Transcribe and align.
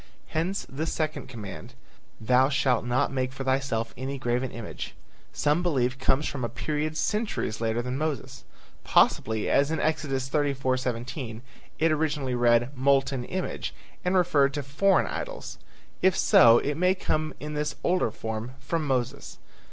Hence 0.29 0.65
the 0.67 0.87
second 0.87 1.27
command, 1.29 1.75
"Thou 2.19 2.49
shalt 2.49 2.83
not 2.83 3.13
make 3.13 3.31
for 3.31 3.43
thyself 3.43 3.93
any 3.95 4.17
graven 4.17 4.49
image," 4.49 4.95
some 5.31 5.61
believe 5.61 5.99
comes 5.99 6.27
from 6.27 6.43
a 6.43 6.49
period 6.49 6.97
centuries 6.97 7.61
later 7.61 7.83
than 7.83 7.99
Moses. 7.99 8.43
Possibly, 8.83 9.47
as 9.47 9.69
in 9.69 9.79
Exodus 9.79 10.27
34:17, 10.27 11.41
it 11.77 11.91
originally 11.91 12.33
read 12.33 12.75
"molten 12.75 13.25
image" 13.25 13.75
and 14.03 14.15
referred 14.15 14.55
to 14.55 14.63
foreign 14.63 15.05
idols. 15.05 15.59
If 16.01 16.17
so, 16.17 16.57
it 16.57 16.77
may 16.77 16.95
come 16.95 17.35
in 17.39 17.53
this 17.53 17.75
older 17.83 18.09
form 18.09 18.55
from 18.59 18.87
Moses. 18.87 19.37